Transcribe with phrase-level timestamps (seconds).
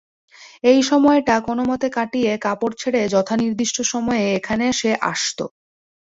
[0.63, 5.39] এই সময়টা কোনোমতে কাটিয়ে কাপড় ছেড়ে যথানির্দিষ্ট সময়ে এখানে সে আসত।